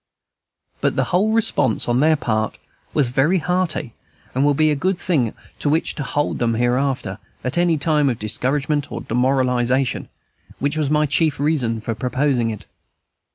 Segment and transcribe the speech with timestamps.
[0.79, 2.57] But the whole response, on their part,
[2.91, 3.93] was very hearty,
[4.33, 8.09] and will be a good thing to which to hold them hereafter, at any time
[8.09, 10.09] of discouragement or demoralization,
[10.57, 12.65] which was my chief reason for proposing it.